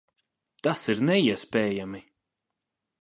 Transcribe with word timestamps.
Tas 0.67 0.81
ir 0.95 1.03
neiespējami! 1.09 2.03